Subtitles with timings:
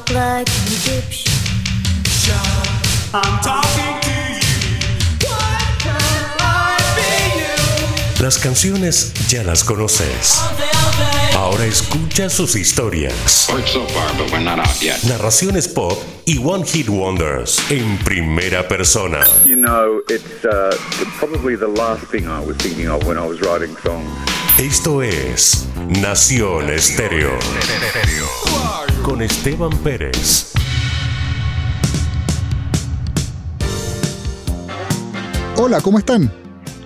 [0.00, 1.32] talk like an Egyptian.
[3.12, 5.28] I'm talking to you.
[5.28, 6.00] What can
[6.40, 8.22] I be you?
[8.22, 10.40] Las canciones ya las conoces.
[11.36, 15.00] Ahora escucha sus historias, Worked so far, but we're not out yet.
[15.04, 19.24] narraciones pop y One Hit Wonders en primera persona.
[19.44, 23.26] You know, it's uh, the, probably the last thing I was thinking of when I
[23.26, 24.08] was writing songs.
[24.58, 27.38] Esto es Nación Estéreo
[29.04, 30.52] con Esteban Pérez.
[35.58, 36.32] Hola, ¿cómo están?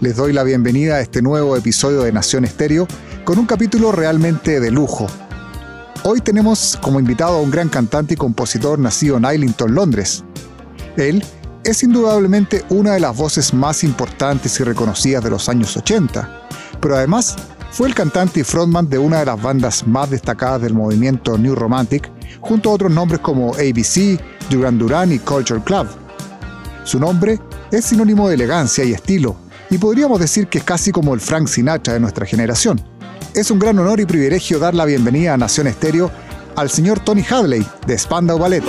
[0.01, 2.89] Les doy la bienvenida a este nuevo episodio de Nación Estéreo
[3.25, 5.07] con un capítulo realmente de lujo.
[6.03, 10.25] Hoy tenemos como invitado a un gran cantante y compositor nacido en Islington, Londres.
[10.97, 11.25] Él
[11.63, 16.49] es indudablemente una de las voces más importantes y reconocidas de los años 80,
[16.81, 17.37] pero además
[17.71, 21.55] fue el cantante y frontman de una de las bandas más destacadas del movimiento New
[21.55, 25.87] Romantic, junto a otros nombres como ABC, Duran Duran y Culture Club.
[26.85, 27.39] Su nombre
[27.71, 29.37] es sinónimo de elegancia y estilo,
[29.71, 32.81] y podríamos decir que es casi como el Frank Sinatra de nuestra generación.
[33.35, 36.11] Es un gran honor y privilegio dar la bienvenida a Nación Estéreo
[36.57, 38.65] al señor Tony Hadley de Spandau Ballet.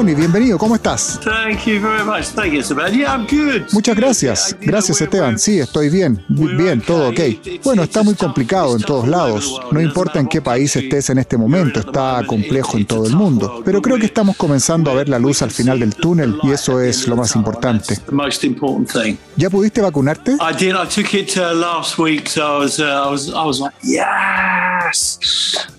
[0.00, 1.20] Tony, bienvenido, ¿cómo estás?
[1.22, 2.28] Thank you very much.
[2.34, 2.90] Thank you, Esteban.
[2.90, 3.70] Yeah, I'm good.
[3.70, 4.56] Muchas gracias.
[4.58, 5.38] Gracias, Esteban.
[5.38, 6.24] Sí, estoy bien.
[6.30, 7.20] Bien, todo ok.
[7.62, 9.60] Bueno, está muy complicado en todos lados.
[9.70, 13.60] No importa en qué país estés en este momento, está complejo en todo el mundo.
[13.62, 16.80] Pero creo que estamos comenzando a ver la luz al final del túnel y eso
[16.80, 17.94] es lo más importante.
[18.06, 19.16] The most important thing.
[19.36, 20.32] ¿Ya pudiste vacunarte?
[20.32, 20.76] I did.
[20.76, 25.18] I took it last week, so I was, I was, I was like, yes.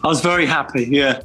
[0.04, 0.88] I was very happy.
[0.92, 1.22] Yeah.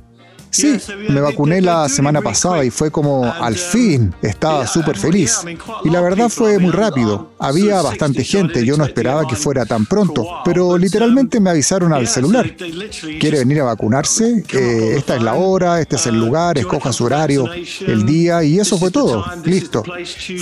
[0.50, 5.40] Sí, me vacuné la semana pasada y fue como al fin, estaba súper feliz.
[5.84, 9.86] Y la verdad fue muy rápido, había bastante gente, yo no esperaba que fuera tan
[9.86, 12.54] pronto, pero literalmente me avisaron al celular.
[13.20, 14.44] ¿Quiere venir a vacunarse?
[14.52, 18.58] Eh, esta es la hora, este es el lugar, escoja su horario, el día y
[18.58, 19.24] eso fue todo.
[19.44, 19.84] Listo.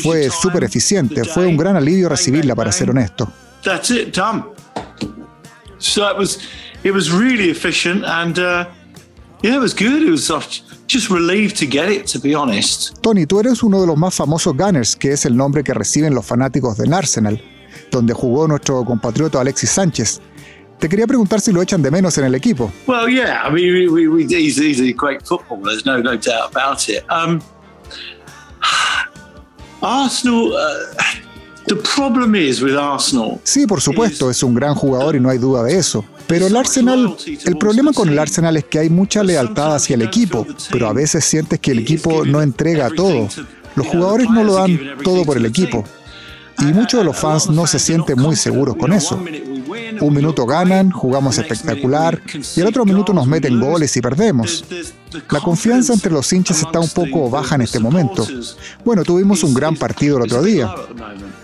[0.02, 3.28] Fue súper eficiente, fue un gran alivio recibirla para ser honesto.
[3.64, 4.14] That's it.
[4.14, 4.44] Done.
[5.78, 6.38] So it was,
[6.82, 8.66] it was really efficient, and uh,
[13.02, 16.14] Tony, tú eres uno de los más famosos Gunners, que es el nombre que reciben
[16.14, 17.42] los fanáticos del Arsenal,
[17.90, 20.20] donde jugó nuestro compatriota Alexis Sánchez.
[20.78, 22.72] Te quería preguntar si lo echan de menos en el equipo.
[22.86, 23.46] Well, yeah.
[23.46, 25.62] I mean, we, we, he's, he's a great footballer.
[25.64, 27.04] There's no, no doubt about it.
[27.10, 27.42] Um,
[29.82, 30.54] Arsenal.
[30.54, 30.94] Uh,
[31.66, 33.40] the problem is with Arsenal.
[33.44, 36.04] Sí, por supuesto, es un gran jugador y no hay duda de eso.
[36.26, 40.02] Pero el Arsenal, el problema con el Arsenal es que hay mucha lealtad hacia el
[40.02, 43.28] equipo, pero a veces sientes que el equipo no entrega todo.
[43.74, 45.84] Los jugadores no lo dan todo por el equipo.
[46.60, 49.20] Y muchos de los fans no se sienten muy seguros con eso.
[50.00, 52.20] Un minuto ganan, jugamos espectacular,
[52.56, 54.64] y al otro minuto nos meten goles y perdemos.
[55.30, 58.26] La confianza entre los hinchas está un poco baja en este momento.
[58.84, 60.72] Bueno, tuvimos un gran partido el otro día,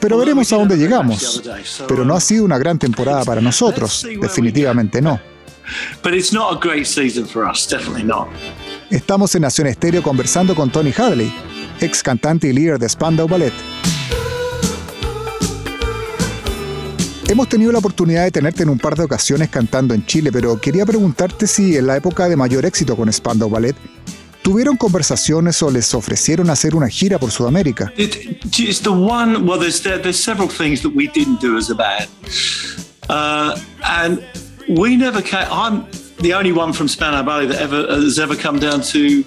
[0.00, 1.42] pero veremos a dónde llegamos.
[1.86, 5.20] Pero no ha sido una gran temporada para nosotros, definitivamente no.
[6.02, 8.28] But it's not a great season for us, definitely not.
[8.90, 11.32] Estamos en Nación Estéreo conversando con Tony Hadley,
[11.80, 13.52] ex cantante y líder de Spandau Ballet.
[17.28, 20.60] Hemos tenido la oportunidad de tenerte en un par de ocasiones cantando en Chile, pero
[20.60, 23.76] quería preguntarte si en la época de mayor éxito con Spandau Ballet,
[24.42, 27.92] ¿tuvieron conversaciones o les ofrecieron hacer una gira por Sudamérica?
[34.68, 35.48] We never came.
[35.50, 35.84] I'm
[36.18, 39.24] the only one from Spano Valley that ever has ever come down to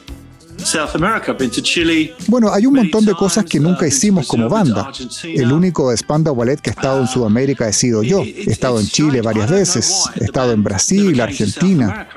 [0.66, 1.32] South America.
[1.32, 2.16] I've been to Chile.
[2.28, 4.92] Bueno, hay un montón de cosas que nunca hicimos como banda.
[5.24, 8.22] El único de Spandau Ballet que ha estado en Sudamérica he sido yo.
[8.24, 12.08] He estado en Chile varias veces, he estado en Brasil, Argentina.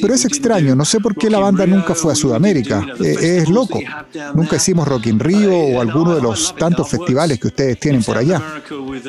[0.00, 2.86] Pero es extraño, no sé por qué la banda nunca fue a Sudamérica.
[3.02, 3.80] Eh, es loco.
[4.34, 8.16] Nunca hicimos Rock in Rio o alguno de los tantos festivales que ustedes tienen por
[8.16, 8.42] allá.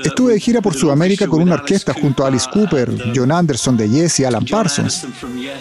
[0.04, 3.89] Estuve de gira por Sudamérica con una orquesta junto a Alice Cooper, John Anderson de
[3.89, 5.06] Yes y Alan Parsons.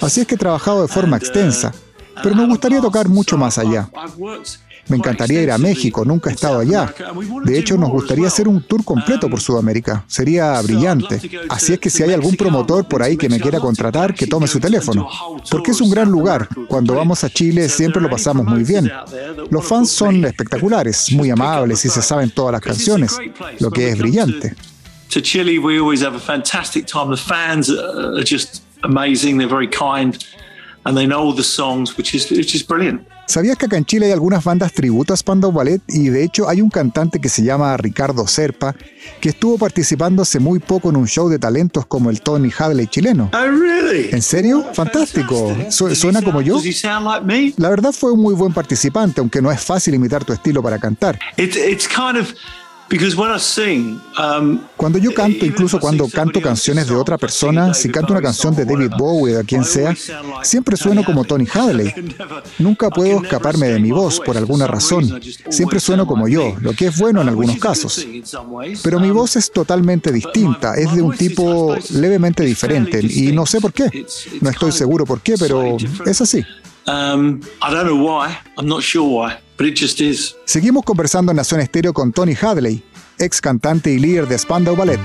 [0.00, 1.72] Así es que he trabajado de forma extensa,
[2.22, 3.88] pero me gustaría tocar mucho más allá.
[4.88, 6.94] Me encantaría ir a México, nunca he estado allá.
[7.44, 10.04] De hecho, nos gustaría hacer un tour completo por Sudamérica.
[10.06, 11.20] Sería brillante.
[11.48, 14.46] Así es que si hay algún promotor por ahí que me quiera contratar, que tome
[14.46, 15.08] su teléfono.
[15.50, 16.48] Porque es un gran lugar.
[16.68, 18.90] Cuando vamos a Chile siempre lo pasamos muy bien.
[19.50, 23.16] Los fans son espectaculares, muy amables y se saben todas las canciones,
[23.58, 24.54] lo que es brillante.
[28.86, 29.38] Amazing.
[29.38, 29.68] They're very.
[30.86, 33.02] And they know all the songs, which is which is brilliant.
[33.28, 35.80] ¿Sabías que acá en Chile hay algunas bandas tributo a Spandau Ballet?
[35.88, 38.76] Y de hecho hay un cantante que se llama Ricardo Serpa,
[39.20, 42.86] que estuvo participando hace muy poco en un show de talentos como el Tony Hadley
[42.86, 43.30] chileno.
[43.34, 44.10] Oh, really?
[44.12, 44.64] ¿En serio?
[44.72, 45.56] Fantástico.
[45.70, 46.60] Su- ¿Suena como yo?
[46.62, 47.54] Like?
[47.60, 50.78] La verdad fue un muy buen participante, aunque no es fácil imitar tu estilo para
[50.78, 51.18] cantar.
[51.36, 52.32] It's it's kind of
[52.88, 57.74] because when I sing, um, Cuando yo canto, incluso cuando canto canciones de otra persona,
[57.74, 59.94] si canto una canción de David Bowie o de quien sea,
[60.42, 61.92] siempre sueno como Tony Hadley.
[62.58, 65.20] Nunca puedo escaparme de mi voz por alguna razón.
[65.48, 68.06] Siempre sueno como yo, lo que es bueno en algunos casos.
[68.82, 73.60] Pero mi voz es totalmente distinta, es de un tipo levemente diferente y no sé
[73.60, 74.06] por qué.
[74.40, 76.44] No estoy seguro por qué, pero es así.
[76.88, 78.38] Um, I don't know why.
[78.56, 80.36] I'm not sure why, but it just is.
[80.44, 82.82] Seguimos conversando en Nación Estéreo con Tony Hadley,
[83.18, 85.00] ex cantante y líder de Spandau Ballet.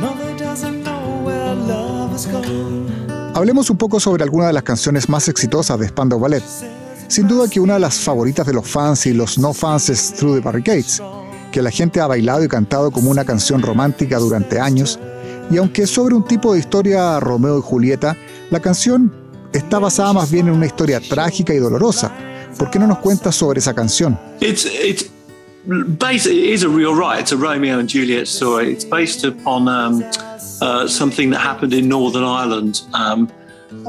[0.00, 2.90] Mother doesn't know where love has gone.
[3.34, 6.42] Hablemos un poco sobre algunas de las canciones más exitosas de Spandau Ballet.
[7.06, 10.14] Sin duda que una de las favoritas de los fans y los no fans es
[10.14, 11.00] Through the Barricades,
[11.52, 14.98] que la gente ha bailado y cantado como una canción romántica durante años,
[15.50, 18.16] y aunque es sobre un tipo de historia Romeo y Julieta,
[18.50, 19.21] la canción
[19.52, 22.12] está basada más bien en una historia trágica y dolorosa.
[22.58, 24.18] ¿Por qué no nos cuentas sobre esa canción?
[24.40, 25.10] It's it's
[25.66, 27.20] basically it is a real right.
[27.20, 28.72] It's a Romeo and Juliet story.
[28.72, 30.04] It's based upon um,
[30.60, 32.82] uh, something that happened in Northern Ireland.
[32.92, 33.28] Um,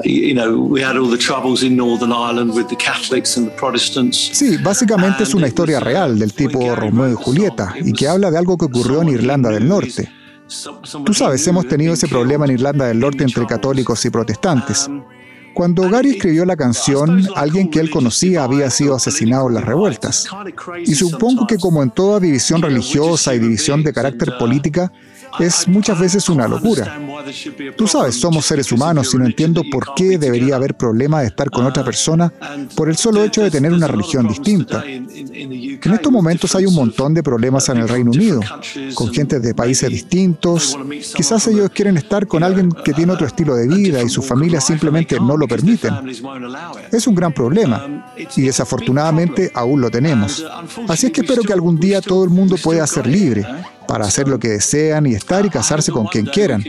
[0.06, 3.56] you know, we had all the troubles in Northern Ireland with the Catholics and the
[3.58, 4.32] Protestants.
[4.34, 8.38] Sí, básicamente es una historia real del tipo Romeo y Julieta, y que habla de
[8.38, 10.10] algo que ocurrió en Irlanda del Norte.
[11.06, 14.90] Tú sabes, hemos tenido ese problema en Irlanda del Norte entre católicos y protestantes.
[15.54, 20.28] Cuando Gary escribió la canción, alguien que él conocía había sido asesinado en las revueltas.
[20.86, 24.92] Y supongo que como en toda división religiosa y división de carácter política,
[25.40, 27.00] es muchas veces una locura.
[27.76, 31.50] Tú sabes, somos seres humanos y no entiendo por qué debería haber problema de estar
[31.50, 32.32] con otra persona
[32.76, 34.84] por el solo hecho de tener una religión distinta.
[34.86, 38.42] En estos momentos hay un montón de problemas en el Reino Unido,
[38.94, 40.78] con gente de países distintos.
[41.16, 44.66] Quizás ellos quieren estar con alguien que tiene otro estilo de vida y sus familias
[44.66, 45.94] simplemente no lo permiten.
[46.92, 50.46] Es un gran problema y desafortunadamente aún lo tenemos.
[50.88, 53.46] Así es que espero que algún día todo el mundo pueda ser libre
[53.88, 56.64] para hacer lo que desean y estar y casarse con quien quieran,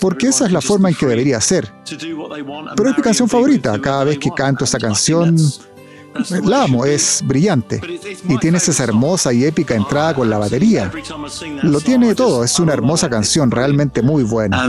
[0.00, 1.72] porque esa es la forma en que debería ser.
[2.76, 5.36] Pero es mi canción favorita, cada vez que canto esa canción
[6.44, 7.80] la amo, es brillante
[8.28, 10.90] y tienes esa hermosa y épica entrada con la batería.
[11.62, 14.66] Lo tiene todo, es una hermosa canción, realmente muy buena.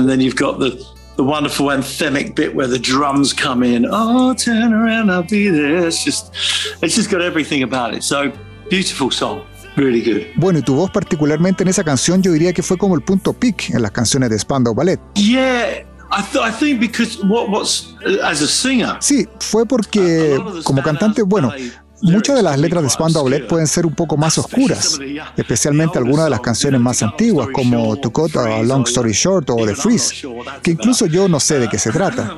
[1.20, 3.86] The wonderful anthemic bit where the drums come in.
[3.92, 5.86] Oh, turn around, I'll be there.
[5.86, 6.34] It's just,
[6.82, 8.04] it's just got everything about it.
[8.04, 8.32] So
[8.70, 9.42] beautiful song,
[9.80, 10.22] really good.
[10.36, 13.34] Bueno, y tu voz particularmente en esa canción yo diría que fue como el punto
[13.34, 15.00] peak en las canciones de Spandau Ballet.
[15.16, 18.98] Yeah, I, th- I think because what what's as a singer.
[19.00, 21.52] Sí, fue porque como cantante, bueno,
[22.02, 25.00] muchas de las letras de Spandau Ballet pueden ser un poco más oscuras,
[25.36, 29.66] especialmente algunas de las canciones más antiguas como To Cut a Long Story Short o
[29.66, 30.28] The Freeze,
[30.62, 32.38] que incluso yo no sé de qué se trata.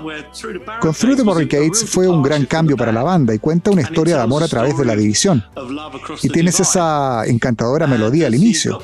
[0.79, 4.17] Con Through the Barricades fue un gran cambio para la banda y cuenta una historia
[4.17, 5.43] de amor a través de la división.
[6.21, 8.79] Y tienes esa encantadora melodía al inicio.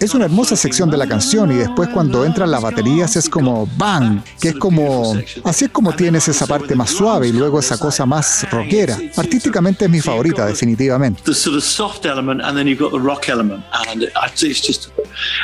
[0.00, 3.68] Es una hermosa sección de la canción y después cuando entran las baterías es como
[3.76, 5.14] bang, que es como...
[5.44, 8.98] Así es como tienes esa parte más suave y luego esa cosa más rockera.
[9.16, 11.22] Artísticamente es mi favorita, definitivamente.
[11.24, 14.12] The sort of soft element, and then you've got the rock element, and it-
[14.42, 14.88] it's just,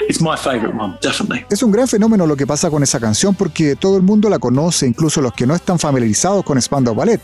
[0.09, 1.45] it's my favorite one, definitely.
[1.51, 4.39] Es un gran fenómeno lo que pasa con esa canción porque todo el mundo la
[4.39, 7.21] conoce, incluso los que no están familiarizados con Spandau Ballet.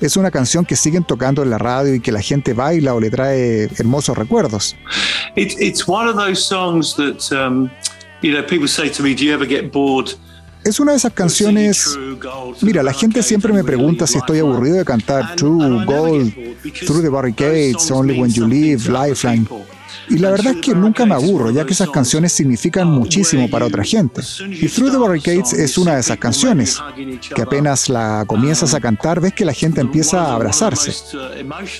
[0.00, 3.00] Es una canción que siguen tocando en la radio y que la gente baila o
[3.00, 4.74] le trae hermosos recuerdos.
[5.36, 7.68] It, it's one of those songs that, um,
[8.22, 10.16] you know, people say to me, "Do you ever get bored?"
[10.64, 11.98] Es una de esas canciones...
[12.60, 16.34] Mira, la gente siempre me pregunta si estoy aburrido de cantar True, Gold,
[16.86, 19.46] Through the Barricades, Only When You Live, Lifeline.
[20.10, 23.66] Y la verdad es que nunca me aburro, ya que esas canciones significan muchísimo para
[23.66, 24.22] otra gente.
[24.50, 26.78] Y Through the Barricades es una de esas canciones,
[27.34, 30.92] que apenas la comienzas a cantar ves que la gente empieza a abrazarse.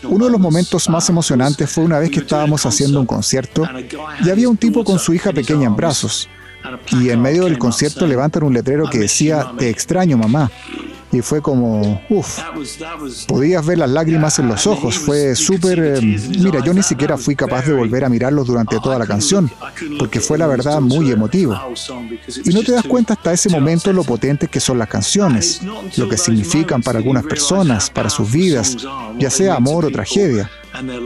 [0.05, 3.69] Uno de los momentos más emocionantes fue una vez que estábamos haciendo un concierto
[4.25, 6.29] y había un tipo con su hija pequeña en brazos.
[7.01, 10.51] Y en medio del concierto levantan un letrero que decía, te extraño mamá.
[11.13, 12.39] Y fue como, uff,
[13.27, 15.81] podías ver las lágrimas en los ojos, fue súper...
[15.81, 16.01] eh,
[16.39, 19.51] mira, yo ni siquiera fui capaz de volver a mirarlos durante toda la canción,
[19.99, 21.59] porque fue la verdad muy emotivo.
[22.45, 25.61] Y no te das cuenta hasta ese momento lo potentes que son las canciones,
[25.97, 28.77] lo que significan para algunas personas, para sus vidas,
[29.19, 30.49] ya sea amor o tragedia.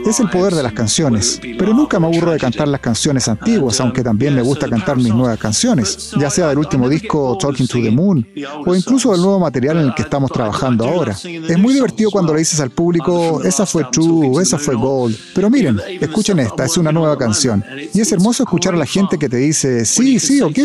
[0.05, 3.79] Es el poder de las canciones, pero nunca me aburro de cantar las canciones antiguas,
[3.81, 7.81] aunque también me gusta cantar mis nuevas canciones, ya sea del último disco Talking to
[7.81, 8.25] the Moon
[8.65, 11.13] o incluso del nuevo material en el que estamos trabajando ahora.
[11.13, 15.49] Es muy divertido cuando le dices al público, esa fue True, esa fue Gold, pero
[15.49, 17.63] miren, escuchen esta, es una nueva canción.
[17.93, 20.57] Y es hermoso escuchar a la gente que te dice, sí, sí, ok,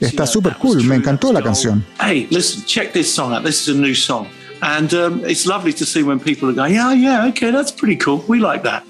[0.00, 1.84] está súper cool, me encantó la canción.
[2.00, 3.44] Hey, listen, check this song out.
[3.44, 4.26] This is a new song.
[4.64, 7.96] And um, it's lovely to see when people are going, yeah, yeah, okay, that's pretty
[7.96, 8.24] cool.
[8.26, 8.82] We like that.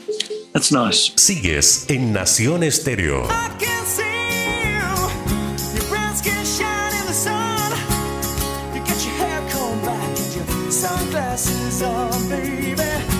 [0.52, 1.12] That's nice.
[1.16, 3.26] Sigues en Nación Estéreo.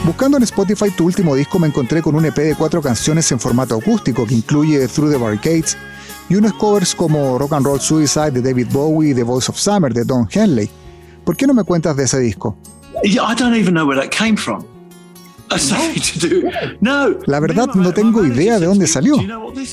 [0.05, 3.41] Buscando en Spotify tu último disco me encontré con un EP de cuatro canciones en
[3.41, 5.77] formato acústico que incluye Through the Barricades
[6.29, 9.59] y unos covers como Rock and Roll Suicide de David Bowie y The Voice of
[9.59, 10.84] Summer de Don Henley.
[11.25, 12.57] ¿Por qué no me cuentas de ese disco?
[13.03, 14.65] Yeah, I don't even know where that came from.
[15.49, 16.51] That's nothing to do.
[16.81, 17.19] No.
[17.27, 19.17] La verdad, no tengo idea de dónde salió.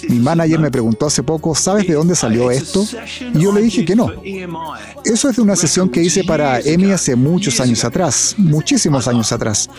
[0.09, 2.85] Mi manager me preguntó hace poco, ¿sabes de dónde salió esto?
[3.33, 4.09] Y yo le dije que no.
[5.03, 9.31] Eso es de una sesión que hice para EMI hace muchos años atrás, muchísimos años
[9.31, 9.69] atrás.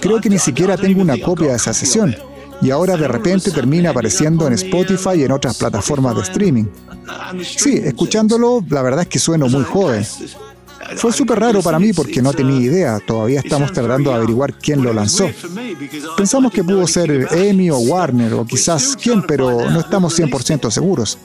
[0.00, 2.16] Creo que ni siquiera tengo una copia de esa sesión.
[2.62, 6.64] Y ahora de repente termina apareciendo en Spotify y en otras plataformas de streaming.
[7.42, 10.04] Sí, escuchándolo, la verdad es que sueno muy joven.
[10.96, 14.82] Fue súper raro para mí porque no tenía idea, todavía estamos tratando de averiguar quién
[14.82, 15.28] lo lanzó.
[16.16, 21.18] Pensamos que pudo ser EMI o Warner o quizás quién, pero no estamos 100% seguros.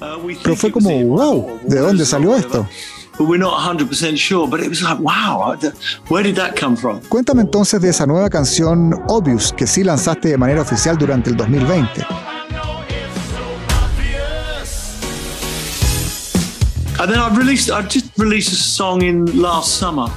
[0.44, 2.68] Pero fue como, wow, ¿de dónde salió esto?
[3.20, 4.48] But we're not 100% sure.
[4.48, 5.58] But it was like, wow,
[6.08, 7.02] where did that come from?
[7.10, 11.36] Cuéntame entonces de esa nueva canción Obvious que sí lanzaste de manera oficial durante el
[11.36, 12.29] 2020.
[17.00, 20.08] And then I released, I just released a song in last summer,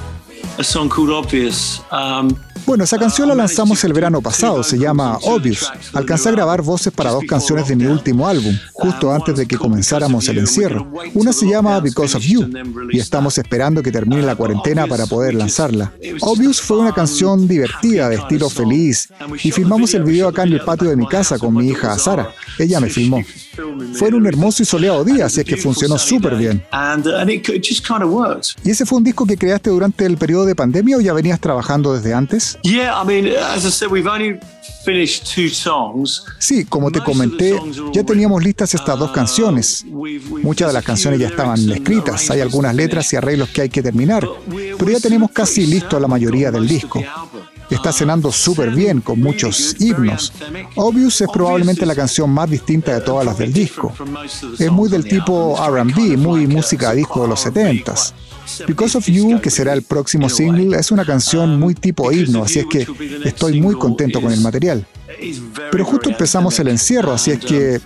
[0.57, 1.81] a song called Obvious.
[1.91, 2.35] Um,
[2.65, 5.69] Bueno, esa canción la lanzamos el verano pasado, se llama Obvious.
[5.93, 9.57] Alcancé a grabar voces para dos canciones de mi último álbum, justo antes de que
[9.57, 10.89] comenzáramos el encierro.
[11.13, 12.49] Una se llama Because of You,
[12.89, 15.91] y estamos esperando que termine la cuarentena para poder lanzarla.
[16.21, 19.09] Obvious fue una canción divertida, de estilo feliz,
[19.43, 22.33] y filmamos el video acá en el patio de mi casa con mi hija Sara.
[22.57, 23.21] Ella me filmó.
[23.93, 26.63] Fue en un hermoso y soleado día, así es que funcionó súper bien.
[26.71, 28.67] Uh.
[28.67, 31.39] ¿Y ese fue un disco que creaste durante el periodo de pandemia o ya venías
[31.39, 32.57] trabajando desde antes?
[36.39, 37.59] Sí, como te comenté,
[37.93, 39.85] ya teníamos listas estas dos canciones.
[40.43, 43.81] Muchas de las canciones ya estaban escritas, hay algunas letras y arreglos que hay que
[43.81, 44.27] terminar,
[44.77, 47.03] pero ya tenemos casi listo la mayoría del disco.
[47.69, 50.31] Está cenando súper bien con muchos himnos.
[50.75, 53.93] Obvious es probablemente la canción más distinta de todas las del disco.
[54.59, 58.13] Es muy del tipo RB, muy música de disco de los 70s.
[58.67, 62.59] Because of You, que será el próximo single, es una canción muy tipo himno, así
[62.59, 62.85] es que
[63.23, 64.85] estoy muy contento con el material.
[65.71, 67.81] Pero justo empezamos el encierro, así es que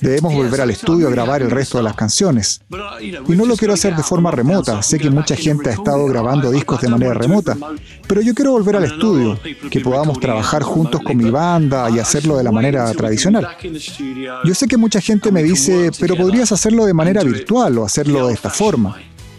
[0.00, 2.60] debemos volver al estudio a grabar el resto de las canciones.
[3.00, 6.50] Y no lo quiero hacer de forma remota, sé que mucha gente ha estado grabando
[6.50, 7.56] discos de manera remota,
[8.06, 9.38] pero yo quiero volver al estudio,
[9.70, 13.48] que podamos trabajar juntos con mi banda y hacerlo de la manera tradicional.
[14.44, 18.28] Yo sé que mucha gente me dice, pero podrías hacerlo de manera virtual o hacerlo
[18.28, 18.96] de esta forma.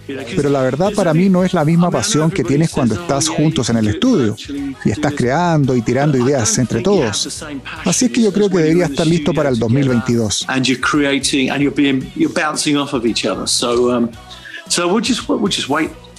[0.08, 3.70] Pero la verdad para mí no es la misma pasión que tienes cuando estás juntos
[3.70, 4.36] en el estudio
[4.84, 7.44] y estás creando y tirando ideas entre todos.
[7.86, 10.46] Así es que yo creo que debería estar listo para el 2022.
[10.48, 13.48] And you're creating, and you're being, you're bouncing off of each other.
[13.48, 14.10] So, um,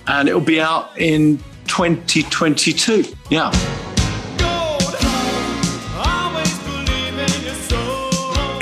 [0.06, 3.04] and it'll be out in 2022.
[3.30, 3.52] Yeah.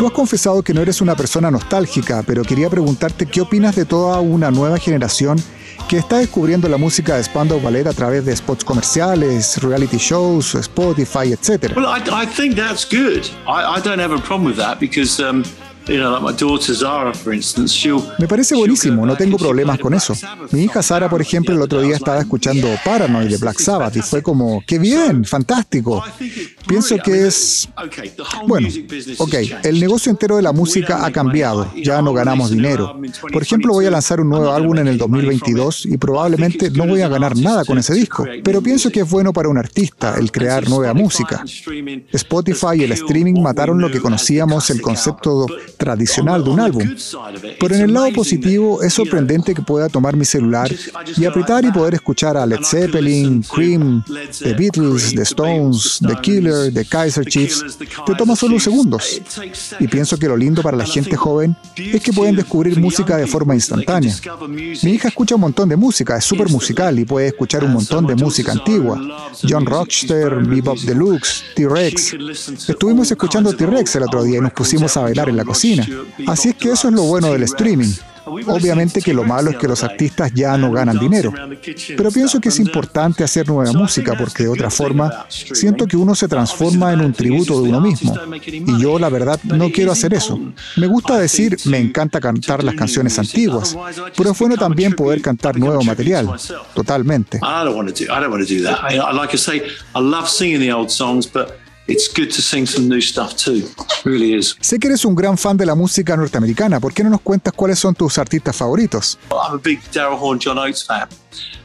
[0.01, 3.85] Tú has confesado que no eres una persona nostálgica, pero quería preguntarte qué opinas de
[3.85, 5.37] toda una nueva generación
[5.91, 10.55] que está descubriendo la música de Spandau Ballet a través de spots comerciales, reality shows,
[10.55, 11.77] Spotify, etc.
[11.77, 13.27] Well, I, I think that's good.
[13.47, 15.45] I, I don't have a problem with that because, um,
[18.19, 20.15] Me parece buenísimo, no tengo problemas con eso.
[20.53, 24.03] Mi hija Sara, por ejemplo, el otro día estaba escuchando Paranoid de Black Sabbath y
[24.03, 26.05] fue como, qué bien, fantástico.
[26.67, 27.69] Pienso que es...
[28.47, 28.69] Bueno,
[29.19, 29.35] ok,
[29.65, 33.01] el negocio entero de la música ha cambiado, ya no ganamos dinero.
[33.33, 37.01] Por ejemplo, voy a lanzar un nuevo álbum en el 2022 y probablemente no voy
[37.01, 40.31] a ganar nada con ese disco, pero pienso que es bueno para un artista el
[40.31, 41.43] crear nueva música.
[42.13, 45.47] Spotify y el streaming mataron lo que conocíamos el concepto
[45.81, 46.85] tradicional de un álbum.
[47.59, 50.71] Pero en el lado positivo es sorprendente que pueda tomar mi celular
[51.17, 54.05] y apretar y poder escuchar a Led Zeppelin, Cream,
[54.39, 59.23] The Beatles, The Stones, The Killer, de Kaiser Chiefs, te toma solo segundos.
[59.81, 63.27] Y pienso que lo lindo para la gente joven es que pueden descubrir música de
[63.27, 64.15] forma instantánea.
[64.83, 68.07] Mi hija escucha un montón de música, es súper musical y puede escuchar un montón
[68.07, 69.01] de música antigua.
[69.49, 72.17] John Rochester, Bebop Deluxe, T-Rex.
[72.69, 75.70] Estuvimos escuchando T-Rex el otro día y nos pusimos a bailar en la cocina.
[76.27, 77.93] Así es que eso es lo bueno del streaming.
[78.27, 81.33] Obviamente que lo malo es que los artistas ya no ganan dinero,
[81.97, 86.15] pero pienso que es importante hacer nueva música porque de otra forma siento que uno
[86.15, 88.15] se transforma en un tributo de uno mismo.
[88.43, 90.39] Y yo la verdad no quiero hacer eso.
[90.77, 93.77] Me gusta decir, me encanta cantar las canciones antiguas,
[94.17, 96.29] pero es bueno también poder cantar nuevo material,
[96.75, 97.41] totalmente.
[104.61, 106.81] Sé que eres un gran fan de la música norteamericana.
[106.81, 109.19] ¿Por qué no nos cuentas cuáles son tus artistas favoritos?
[109.31, 111.09] I'm a big Daryl Horn, John Oates fan.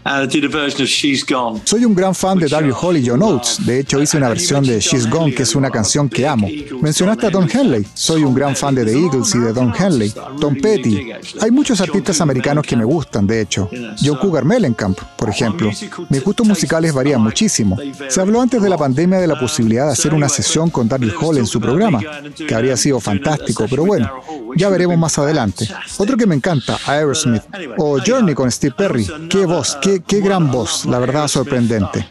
[0.04, 1.62] And I did a version of She's Gone.
[1.66, 3.66] Soy un gran fan de Daryl Hall y John Oates.
[3.66, 6.48] De hecho, hice una versión de She's Gone, que es una canción que amo.
[6.80, 7.86] Mencionaste a Don Henley.
[7.96, 10.14] Soy un gran fan de The Eagles y de Don Henley.
[10.40, 11.12] Tom Petty.
[11.42, 13.70] Hay muchos artistas americanos que me gustan, de hecho.
[14.00, 15.72] John Cougar Mellencamp, por ejemplo.
[16.10, 17.76] Mis gustos musicales varían muchísimo.
[18.08, 21.14] Se habló antes de la pandemia de la posibilidad de hacer una sesión con Daryl
[21.20, 22.00] Hall en su programa,
[22.36, 24.12] que habría sido fantástico, pero bueno,
[24.56, 25.68] ya veremos más adelante.
[25.98, 27.44] Otro que me encanta, Aerosmith,
[27.78, 29.08] o Journey con Steve Perry.
[29.30, 32.08] Qué voz, qué, qué gran voz, la verdad sorprendente.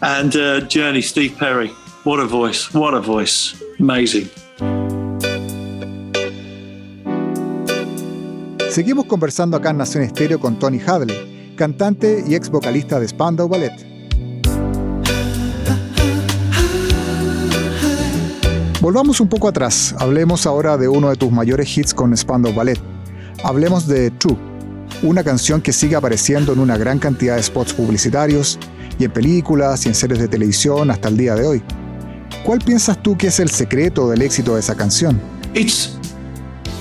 [0.00, 1.70] And uh, Journey, Steve Perry.
[2.04, 3.54] What a voice, what a voice.
[3.78, 4.30] Amazing.
[8.70, 13.48] Seguimos conversando acá en Nación Estéreo con Tony Hadley, cantante y ex vocalista de Spandau
[13.48, 13.89] Ballet.
[18.80, 22.80] Volvamos un poco atrás, hablemos ahora de uno de tus mayores hits con Spandau Ballet.
[23.44, 24.38] Hablemos de True,
[25.02, 28.58] una canción que sigue apareciendo en una gran cantidad de spots publicitarios
[28.98, 31.62] y en películas y en series de televisión hasta el día de hoy.
[32.42, 35.20] ¿Cuál piensas tú que es el secreto del éxito de esa canción?
[35.52, 35.98] It's,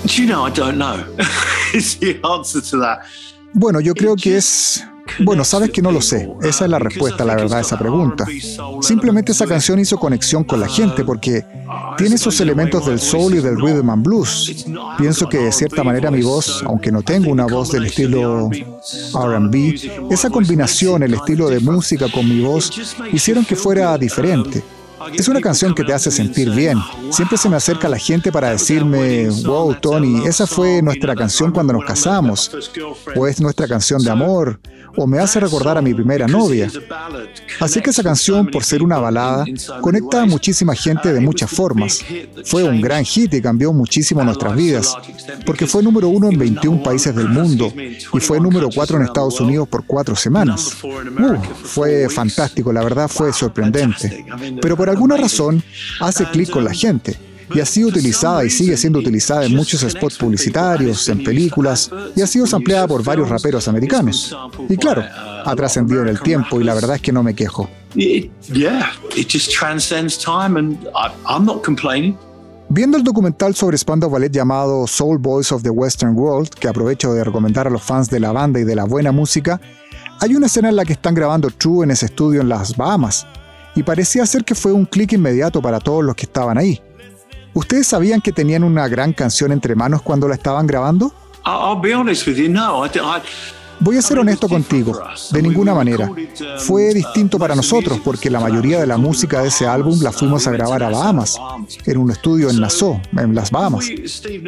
[0.06, 1.00] you know, I don't know.
[1.74, 3.00] Is the answer to that.
[3.53, 4.86] Bueno, yo creo que es...
[5.20, 6.30] Bueno, sabes que no lo sé.
[6.42, 8.25] Esa es la respuesta, la verdad, a esa pregunta.
[8.82, 11.46] Simplemente esa canción hizo conexión con la gente porque
[11.98, 14.66] tiene esos elementos del soul y del rhythm and blues.
[14.98, 20.12] Pienso que de cierta manera mi voz, aunque no tengo una voz del estilo RB,
[20.12, 22.72] esa combinación, el estilo de música con mi voz,
[23.12, 24.63] hicieron que fuera diferente.
[25.13, 26.77] Es una canción que te hace sentir bien.
[27.12, 31.74] Siempre se me acerca la gente para decirme, wow, Tony, esa fue nuestra canción cuando
[31.74, 32.51] nos casamos,
[33.16, 34.59] o es nuestra canción de amor,
[34.96, 36.70] o me hace recordar a mi primera novia.
[37.59, 39.46] Así que esa canción, por ser una balada,
[39.81, 42.03] conecta a muchísima gente de muchas formas.
[42.46, 44.96] Fue un gran hit y cambió muchísimo nuestras vidas,
[45.46, 49.40] porque fue número uno en 21 países del mundo y fue número cuatro en Estados
[49.40, 50.77] Unidos por cuatro semanas.
[50.83, 54.25] Uh, fue fantástico, la verdad fue sorprendente.
[54.62, 55.64] Pero por alguna razón
[56.00, 57.18] hace clic con la gente
[57.54, 62.22] y ha sido utilizada y sigue siendo utilizada en muchos spots publicitarios, en películas, y
[62.22, 64.36] ha sido sampleada por varios raperos americanos.
[64.70, 65.04] Y claro,
[65.46, 67.70] ha trascendido en el tiempo y la verdad es que no me quejo.
[72.72, 77.14] Viendo el documental sobre Spandau Ballet llamado Soul Boys of the Western World, que aprovecho
[77.14, 79.60] de recomendar a los fans de la banda y de la buena música,
[80.22, 83.25] hay una escena en la que están grabando True en ese estudio en las Bahamas,
[83.79, 86.81] y parecía ser que fue un clic inmediato para todos los que estaban ahí.
[87.53, 91.13] ¿Ustedes sabían que tenían una gran canción entre manos cuando la estaban grabando?
[93.81, 95.00] Voy a ser honesto contigo,
[95.31, 96.11] de ninguna manera.
[96.57, 100.46] Fue distinto para nosotros porque la mayoría de la música de ese álbum la fuimos
[100.48, 101.37] a grabar a Bahamas,
[101.85, 103.89] en un estudio en Nassau, en las Bahamas.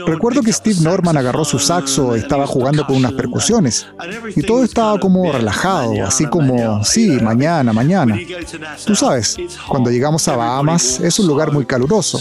[0.06, 3.88] Recuerdo que Steve Norman agarró su saxo y estaba jugando con unas percusiones
[4.36, 8.18] y todo estaba como relajado, así como, sí, mañana, mañana.
[8.86, 12.20] Tú sabes, cuando llegamos a Bahamas es un lugar muy caluroso.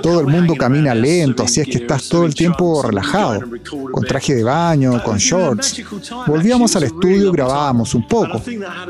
[0.00, 3.40] Todo el mundo camina lento, así es que estás todo el tiempo relajado,
[3.90, 5.82] con traje de baño, con shorts.
[6.52, 8.38] Volvíamos al estudio y grabábamos un poco.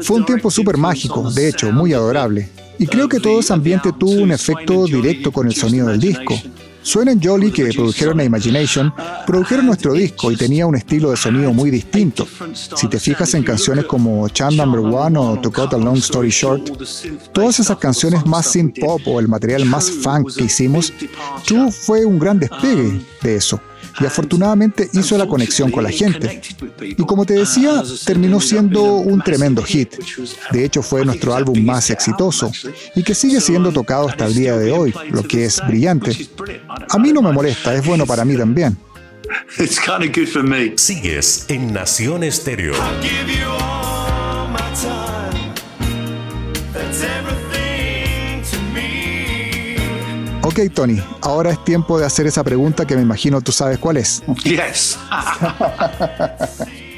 [0.01, 2.49] Fue un tiempo súper mágico, de hecho, muy adorable.
[2.77, 6.35] Y creo que todo ese ambiente tuvo un efecto directo con el sonido del disco.
[6.83, 8.93] Suena en Jolly, que produjeron a Imagination,
[9.25, 12.27] produjeron nuestro disco y tenía un estilo de sonido muy distinto.
[12.53, 16.31] Si te fijas en canciones como Chant Number One o To Cut a Long Story
[16.31, 16.69] Short,
[17.33, 20.93] todas esas canciones más synth pop o el material más funk que hicimos,
[21.47, 23.61] True fue un gran despegue de eso
[24.01, 26.41] y afortunadamente hizo la conexión con la gente.
[26.81, 29.95] Y como te decía, terminó siendo un tremendo hit.
[30.51, 32.51] De hecho, fue nuestro álbum más exitoso
[32.95, 36.17] y que sigue siendo tocado hasta el día de hoy, lo que es brillante.
[36.89, 38.77] A mí no me molesta, es bueno para mí también.
[39.59, 40.77] it's kind of good for me.
[40.77, 42.75] Sigues en Nación Estéreo.
[50.45, 53.97] Ok, Tony, ahora es tiempo de hacer esa pregunta que me imagino tú sabes cuál
[53.97, 54.23] es.
[54.45, 54.99] Yes.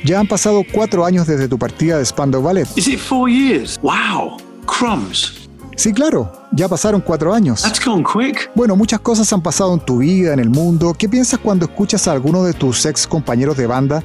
[0.07, 2.69] Ya han pasado cuatro años desde tu partida de Spandau Ballet.
[2.77, 3.81] Is it four years?
[3.81, 4.37] Wow.
[4.67, 5.49] Crumbs.
[5.77, 7.63] Sí, claro, ya pasaron cuatro años.
[7.63, 8.51] That's gone quick.
[8.55, 10.93] Bueno, muchas cosas han pasado en tu vida, en el mundo.
[10.93, 14.03] ¿Qué piensas cuando escuchas a alguno de tus ex compañeros de banda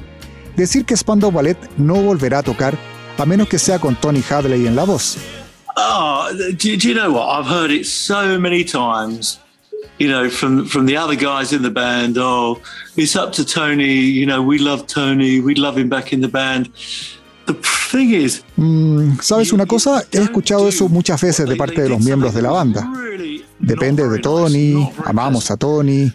[0.56, 2.78] decir que Spandau Ballet no volverá a tocar
[3.18, 5.18] a menos que sea con Tony Hadley en la voz?
[5.82, 7.28] Oh, do, do you know what?
[7.28, 9.38] I've heard it so many times.
[9.98, 12.16] You know, from from the other guys in the band.
[12.18, 12.60] Oh,
[12.96, 13.94] it's up to Tony.
[13.94, 15.40] You know, we love Tony.
[15.40, 16.68] We love him back in the band.
[17.46, 17.54] The
[17.90, 20.04] thing is, Mm, ¿Sabes una cosa?
[20.12, 22.88] He escuchado eso muchas veces de parte de los miembros de la banda.
[23.58, 26.10] Depende de Tony, amamos a Tony,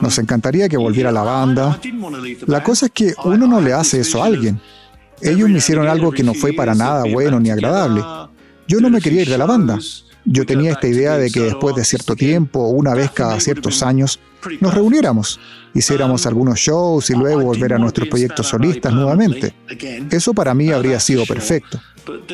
[0.00, 1.78] nos encantaría que volviera a la banda.
[2.46, 4.60] La cosa es que uno no le hace eso a alguien.
[5.20, 8.02] Ellos me hicieron algo que no fue para nada bueno ni agradable.
[8.68, 9.78] Yo no me quería ir de la banda.
[10.24, 14.18] Yo tenía esta idea de que después de cierto tiempo, una vez cada ciertos años,
[14.60, 15.38] nos reuniéramos,
[15.72, 19.54] hiciéramos algunos shows y luego volver a nuestros proyectos solistas nuevamente.
[20.10, 21.80] Eso para mí habría sido perfecto.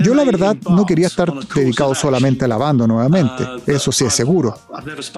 [0.02, 4.14] Yo la verdad no quería estar dedicado solamente a la banda nuevamente, eso sí es
[4.14, 4.58] seguro.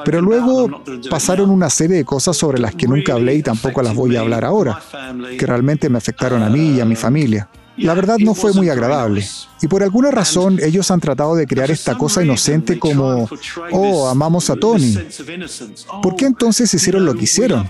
[0.05, 3.95] Pero luego pasaron una serie de cosas sobre las que nunca hablé y tampoco las
[3.95, 4.81] voy a hablar ahora,
[5.39, 7.49] que realmente me afectaron a mí y a mi familia.
[7.77, 9.25] La verdad no fue muy agradable.
[9.61, 13.29] Y por alguna razón ellos han tratado de crear esta cosa inocente como,
[13.73, 14.97] oh, amamos a Tony.
[16.03, 17.69] ¿Por qué entonces hicieron lo que hicieron?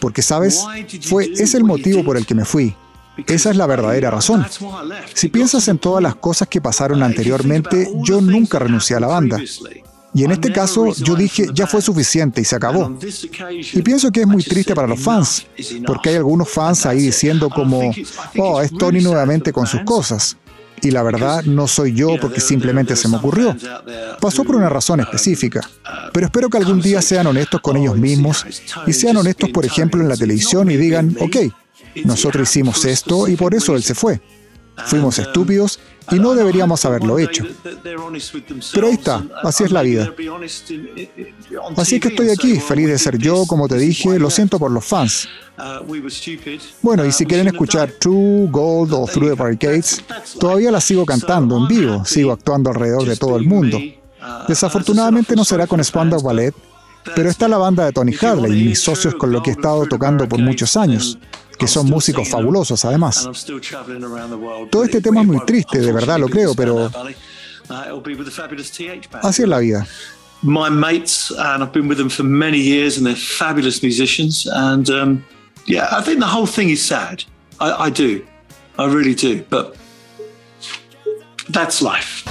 [0.00, 0.64] Porque, ¿sabes?
[1.02, 2.74] Fue, es el motivo por el que me fui.
[3.26, 4.46] Esa es la verdadera razón.
[5.14, 9.40] Si piensas en todas las cosas que pasaron anteriormente, yo nunca renuncié a la banda.
[10.18, 12.98] Y en este caso yo dije, ya fue suficiente y se acabó.
[13.72, 15.46] Y pienso que es muy triste para los fans,
[15.86, 17.92] porque hay algunos fans ahí diciendo como,
[18.36, 20.36] oh, es Tony nuevamente con sus cosas.
[20.82, 23.56] Y la verdad no soy yo porque simplemente se me ocurrió.
[24.20, 25.60] Pasó por una razón específica.
[26.12, 28.44] Pero espero que algún día sean honestos con ellos mismos
[28.88, 31.36] y sean honestos, por ejemplo, en la televisión y digan, ok,
[32.04, 34.20] nosotros hicimos esto y por eso él se fue.
[34.86, 35.78] Fuimos estúpidos
[36.10, 37.44] y no deberíamos haberlo hecho.
[38.72, 40.12] Pero ahí está, así es la vida.
[41.76, 44.70] Así es que estoy aquí, feliz de ser yo, como te dije, lo siento por
[44.70, 45.28] los fans.
[46.82, 50.02] Bueno, y si quieren escuchar True, Gold o Through the Barricades,
[50.38, 53.78] todavía la sigo cantando en vivo, sigo actuando alrededor de todo el mundo.
[54.46, 56.54] Desafortunadamente no será con Spandau Ballet,
[57.14, 60.28] pero está la banda de Tony Hadley, mis socios con los que he estado tocando
[60.28, 61.18] por muchos años
[61.58, 63.28] que son músicos fabulosos además.
[64.70, 66.90] Todo este tema es muy triste, de verdad lo creo, pero
[69.22, 69.86] así es la vida.
[70.40, 74.46] My mates, and I've been with them for many years, and they're fabulous musicians.
[74.46, 75.24] And um,
[75.66, 77.24] yeah, I think the whole thing is sad.
[77.58, 78.24] I, I do,
[78.78, 79.42] I really do.
[79.50, 79.76] But
[81.48, 82.27] that's life.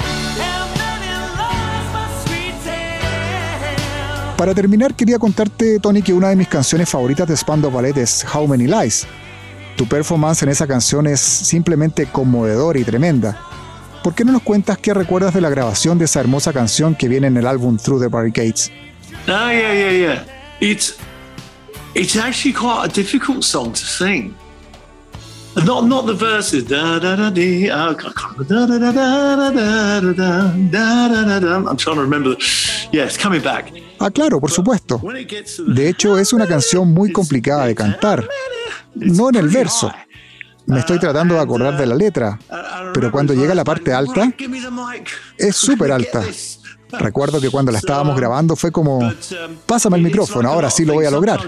[4.38, 8.23] Para terminar, quería contarte, Tony, que una de mis canciones favoritas de Spandau Ballet es
[8.32, 9.08] How Many Lies.
[9.76, 13.41] Tu performance en esa canción es simplemente conmovedora y tremenda.
[14.04, 17.08] ¿Por qué no nos cuentas qué recuerdas de la grabación de esa hermosa canción que
[17.08, 18.71] viene en el álbum Through the Barricades?
[19.28, 20.26] Oh yeah, yeah, yeah.
[20.62, 20.97] It's
[21.95, 24.36] it's actually quite a difficult song to sing.
[25.65, 26.65] Not not the verses.
[26.65, 27.67] Da da da dee.
[27.67, 32.36] Da da da da da da da da I'm trying to remember.
[32.91, 33.72] Yes, coming back.
[34.00, 35.02] Ah, claro, por supuesto.
[35.67, 38.28] De hecho, es una canción muy complicada de cantar.
[38.93, 39.91] No en el verso.
[40.67, 42.38] Me estoy tratando de acordar de la letra,
[42.93, 44.32] pero cuando llega a la parte alta,
[45.38, 46.24] es súper alta.
[46.91, 49.12] Recuerdo que cuando la estábamos grabando fue como,
[49.65, 51.39] pásame el micrófono, ahora sí lo voy a lograr.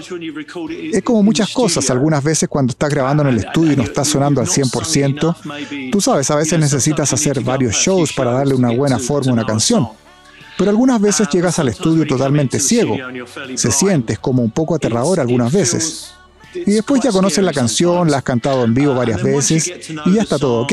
[0.92, 4.04] Es como muchas cosas, algunas veces cuando estás grabando en el estudio y no está
[4.04, 8.98] sonando al 100%, tú sabes, a veces necesitas hacer varios shows para darle una buena
[8.98, 9.88] forma a una canción.
[10.58, 12.94] Pero algunas veces llegas al estudio totalmente ciego.
[13.54, 16.12] Se siente, es como un poco aterrador algunas veces.
[16.54, 19.72] Y después ya conoces la canción, la has cantado en vivo varias veces
[20.06, 20.72] y ya está todo ok.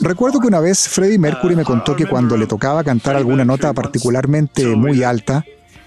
[0.00, 3.72] Recuerdo que una vez Freddie Mercury me contó que cuando le tocaba cantar alguna nota
[3.72, 5.44] particularmente muy alta,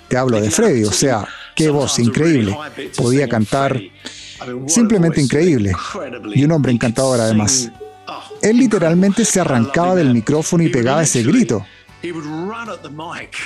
[0.07, 2.55] te hablo de Freddie, o sea, qué voz increíble,
[2.95, 3.79] podía cantar
[4.67, 5.73] simplemente increíble
[6.33, 7.71] y un hombre encantador además.
[8.41, 11.65] Él literalmente se arrancaba del micrófono y pegaba ese grito.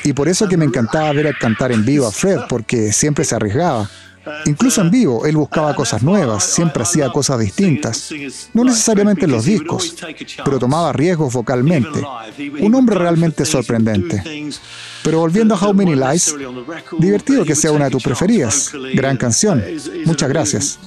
[0.03, 3.23] Y por eso que me encantaba ver a cantar en vivo a Fred, porque siempre
[3.23, 3.89] se arriesgaba.
[4.45, 8.13] Incluso en vivo, él buscaba cosas nuevas, siempre hacía cosas distintas.
[8.53, 9.95] No necesariamente en los discos,
[10.45, 12.03] pero tomaba riesgos vocalmente.
[12.59, 14.23] Un hombre realmente sorprendente.
[15.03, 16.35] Pero volviendo a How Many Lies,
[16.99, 18.71] divertido que sea una de tus preferidas.
[18.93, 19.63] Gran canción.
[20.05, 20.79] Muchas gracias.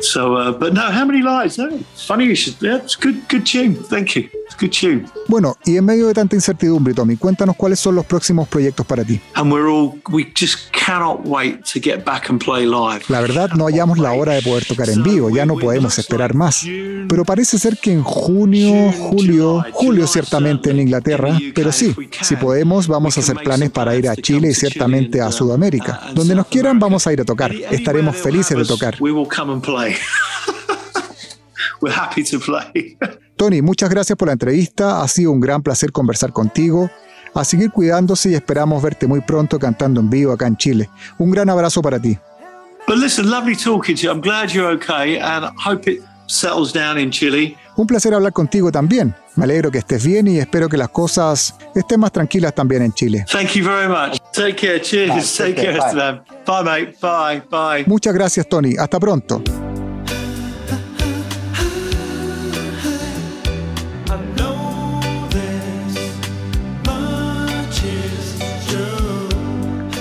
[0.00, 1.58] So, uh, but no, how many lies?
[1.58, 2.56] No, funny you should.
[2.60, 3.74] Yeah, it's good, good tune.
[3.74, 4.28] Thank you.
[4.58, 5.04] Good tune.
[5.28, 9.04] Bueno, y en medio de tanta incertidumbre, Tommy, cuéntanos cuáles son los próximos proyectos para
[9.04, 9.20] ti.
[9.34, 13.04] And we're all, we just cannot wait to get back and play live.
[13.08, 16.34] La verdad, no hallamos la hora de poder tocar en vivo, ya no podemos esperar
[16.34, 16.64] más.
[17.08, 22.88] Pero parece ser que en junio, julio, julio ciertamente en Inglaterra, pero sí, si podemos,
[22.88, 26.00] vamos a hacer planes para ir a Chile y ciertamente a Sudamérica.
[26.14, 27.52] Donde nos quieran, vamos a ir a tocar.
[27.52, 28.96] Estaremos felices de tocar.
[28.98, 29.87] We will come and play.
[31.80, 32.96] we're happy to play.
[33.36, 35.00] Tony, muchas gracias por la entrevista.
[35.02, 36.90] Ha sido un gran placer conversar contigo.
[37.34, 40.88] A seguir cuidándose y esperamos verte muy pronto cantando en vivo acá en Chile.
[41.18, 42.18] Un gran abrazo para ti.
[42.86, 44.10] But listen, lovely talking to you.
[44.10, 47.56] I'm glad you're okay and I hope it settles down in Chile.
[47.76, 49.14] Un placer hablar contigo también.
[49.36, 52.92] Me alegro que estés bien y espero que las cosas estén más tranquilas también en
[52.92, 53.24] Chile.
[53.30, 54.18] Thank you very much.
[54.32, 54.80] Take care.
[54.80, 55.10] Cheers.
[55.10, 55.22] Bye.
[55.22, 55.78] Take Take care.
[55.78, 56.64] care, Bye.
[56.64, 56.96] Bye, mate.
[57.00, 57.42] Bye.
[57.50, 57.84] Bye.
[57.86, 58.74] Muchas gracias, Tony.
[58.76, 59.67] Hasta pronto.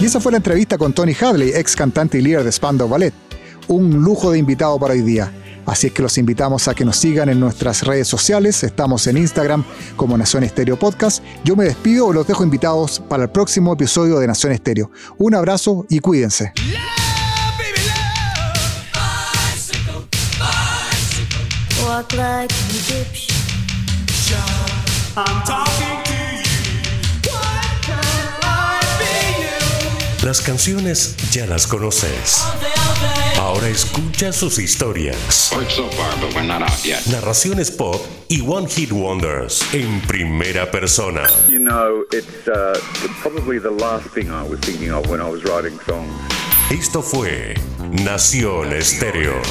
[0.08, 3.13] Y esa fue la entrevista con Tony Hadley, ex cantante y líder de Spandau Ballet.
[3.67, 5.34] Un lujo de invitado para hoy día.
[5.65, 8.63] Así es que los invitamos a que nos sigan en nuestras redes sociales.
[8.63, 9.65] Estamos en Instagram
[9.98, 11.22] como Nación Estéreo Podcast.
[11.43, 14.91] Yo me despido o los dejo invitados para el próximo episodio de Nación Estéreo.
[15.17, 16.54] Un abrazo y cuídense.
[16.56, 16.78] Love,
[17.58, 17.82] baby,
[21.84, 21.86] love.
[21.86, 22.54] Walk like
[30.23, 32.43] Las canciones ya las conoces.
[33.39, 35.51] Ahora escucha sus historias.
[37.12, 41.27] Narraciones pop y One Hit Wonders en primera persona.
[41.47, 45.30] You know, it's uh, the, probably the last thing I was thinking of when I
[45.30, 46.12] was writing songs.
[46.71, 47.53] Esto fue
[47.91, 49.41] Nación Estéreo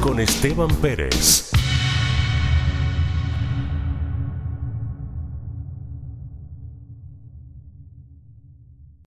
[0.00, 1.51] con Esteban Pérez.